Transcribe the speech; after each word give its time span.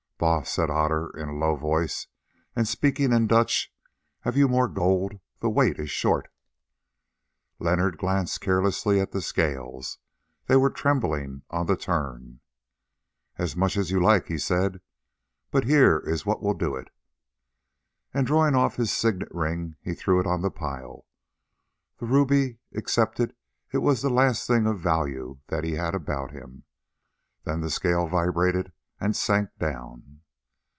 "Baas," 0.23 0.51
said 0.51 0.69
Otter 0.69 1.09
in 1.17 1.29
a 1.29 1.35
low 1.35 1.55
voice, 1.55 2.05
and 2.55 2.67
speaking 2.67 3.11
in 3.11 3.25
Dutch, 3.25 3.73
"have 4.19 4.37
you 4.37 4.47
more 4.47 4.67
gold? 4.67 5.19
The 5.39 5.49
weight 5.49 5.79
is 5.79 5.89
short." 5.89 6.31
Leonard 7.57 7.97
glanced 7.97 8.39
carelessly 8.39 8.99
at 8.99 9.13
the 9.13 9.21
scales: 9.23 9.97
they 10.45 10.55
were 10.57 10.69
trembling 10.69 11.41
on 11.49 11.65
the 11.65 11.75
turn. 11.75 12.39
"As 13.39 13.55
much 13.55 13.75
as 13.75 13.89
you 13.89 13.99
like," 13.99 14.27
he 14.27 14.37
said, 14.37 14.81
"but 15.49 15.63
here 15.63 15.97
is 16.05 16.23
what 16.23 16.43
will 16.43 16.53
do 16.53 16.75
it." 16.75 16.91
And 18.13 18.27
drawing 18.27 18.53
off 18.53 18.75
his 18.75 18.91
signet 18.91 19.33
ring 19.33 19.75
he 19.81 19.95
threw 19.95 20.19
it 20.19 20.27
on 20.27 20.43
the 20.43 20.51
pile. 20.51 21.07
The 21.97 22.05
ruby 22.05 22.59
excepted, 22.71 23.33
it 23.73 23.79
was 23.79 24.03
the 24.03 24.09
last 24.11 24.45
thing 24.45 24.67
of 24.67 24.79
value 24.79 25.39
that 25.47 25.63
he 25.63 25.71
had 25.71 25.95
about 25.95 26.29
him. 26.29 26.63
Then 27.43 27.61
the 27.61 27.71
scale 27.71 28.05
vibrated 28.05 28.71
and 29.03 29.15
sank 29.15 29.49
down. 29.57 30.19